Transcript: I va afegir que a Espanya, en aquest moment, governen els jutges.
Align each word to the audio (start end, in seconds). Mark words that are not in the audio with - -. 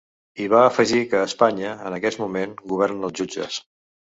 I 0.43 0.45
va 0.53 0.61
afegir 0.69 1.01
que 1.11 1.19
a 1.19 1.27
Espanya, 1.31 1.75
en 1.91 1.99
aquest 1.99 2.23
moment, 2.25 2.57
governen 2.73 3.07
els 3.11 3.19
jutges. 3.23 3.63